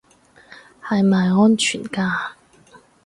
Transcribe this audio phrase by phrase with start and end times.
[0.81, 2.31] 係咪安全㗎